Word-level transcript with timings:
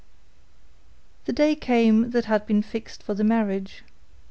The 1.25 1.31
day 1.31 1.53
came 1.53 2.09
that 2.09 2.25
had 2.25 2.47
been 2.47 2.63
fixed 2.63 3.03
for 3.03 3.13
the 3.13 3.23
marriage. 3.23 3.83